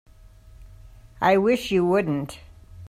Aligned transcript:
I 1.21 1.37
wish 1.37 1.69
you 1.69 1.85
wouldn't. 1.85 2.39